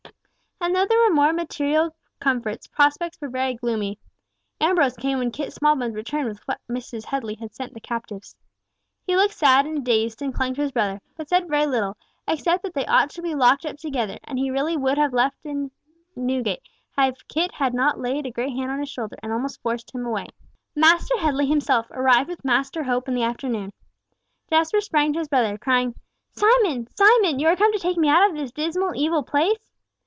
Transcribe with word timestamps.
And 0.63 0.75
though 0.75 0.85
there 0.85 0.99
were 1.01 1.15
more 1.15 1.33
material 1.33 1.95
comforts, 2.19 2.67
prospects 2.67 3.19
were 3.19 3.29
very 3.29 3.55
gloomy. 3.55 3.97
Ambrose 4.59 4.95
came 4.95 5.17
when 5.17 5.31
Kit 5.31 5.51
Smallbones 5.51 5.95
returned 5.95 6.27
with 6.27 6.47
what 6.47 6.61
Mrs. 6.69 7.05
Headley 7.05 7.33
had 7.33 7.51
sent 7.55 7.73
the 7.73 7.79
captives. 7.79 8.35
He 9.07 9.15
looked 9.15 9.33
sad 9.33 9.65
and 9.65 9.83
dazed, 9.83 10.21
and 10.21 10.31
clung 10.35 10.53
to 10.53 10.61
his 10.61 10.71
brother, 10.71 11.01
but 11.17 11.27
said 11.29 11.47
very 11.49 11.65
little, 11.65 11.97
except 12.27 12.61
that 12.61 12.75
they 12.75 12.85
ought 12.85 13.09
to 13.09 13.23
be 13.23 13.33
locked 13.33 13.65
up 13.65 13.77
together, 13.77 14.19
and 14.23 14.37
he 14.37 14.51
really 14.51 14.77
would 14.77 14.99
have 14.99 15.09
been 15.09 15.17
left 15.17 15.45
in 15.47 15.71
Newgate, 16.15 16.61
if 16.95 17.27
Kit 17.27 17.51
had 17.55 17.73
not 17.73 17.99
laid 17.99 18.27
a 18.27 18.31
great 18.31 18.51
hand 18.53 18.69
on 18.69 18.79
his 18.81 18.89
shoulder 18.89 19.17
and 19.23 19.33
almost 19.33 19.63
forced 19.63 19.91
him 19.95 20.05
away. 20.05 20.27
Master 20.75 21.17
Headley 21.17 21.47
himself 21.47 21.89
arrived 21.89 22.29
with 22.29 22.45
Master 22.45 22.83
Hope 22.83 23.07
in 23.07 23.15
the 23.15 23.23
afternoon. 23.23 23.73
Jasper 24.51 24.79
sprang 24.79 25.11
to 25.13 25.19
his 25.19 25.27
brother, 25.27 25.57
crying, 25.57 25.95
"Simon! 26.29 26.85
Simon! 26.95 27.39
you 27.39 27.47
are 27.47 27.55
come 27.55 27.73
to 27.73 27.79
take 27.79 27.97
me 27.97 28.09
out 28.09 28.29
of 28.29 28.35
this 28.35 28.51
dismal, 28.51 28.93
evil 28.93 29.23
place?" 29.23 29.57